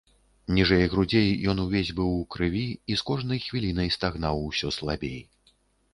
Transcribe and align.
Ніжэй 0.59 0.85
грудзей 0.93 1.27
ён 1.53 1.61
увесь 1.65 1.91
быў 1.99 2.09
у 2.21 2.25
крыві 2.35 2.65
і 2.91 2.97
з 3.03 3.07
кожнай 3.11 3.43
хвілінай 3.47 3.93
стагнаў 3.97 4.35
усё 4.51 4.67
слабей. 4.79 5.17